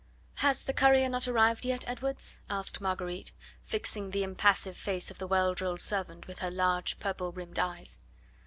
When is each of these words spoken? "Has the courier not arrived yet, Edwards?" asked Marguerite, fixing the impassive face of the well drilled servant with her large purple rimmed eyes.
"Has 0.37 0.63
the 0.63 0.73
courier 0.73 1.09
not 1.09 1.27
arrived 1.27 1.63
yet, 1.63 1.85
Edwards?" 1.87 2.41
asked 2.49 2.81
Marguerite, 2.81 3.33
fixing 3.67 4.09
the 4.09 4.23
impassive 4.23 4.75
face 4.75 5.11
of 5.11 5.19
the 5.19 5.27
well 5.27 5.53
drilled 5.53 5.79
servant 5.83 6.25
with 6.25 6.39
her 6.39 6.49
large 6.49 6.97
purple 6.97 7.31
rimmed 7.31 7.59
eyes. 7.59 7.99